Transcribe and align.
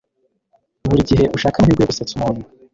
buri 0.87 1.01
gihe 1.09 1.23
ushake 1.35 1.55
amahirwe 1.57 1.81
yo 1.83 1.89
gusetsa 1.91 2.13
umuntu 2.15 2.41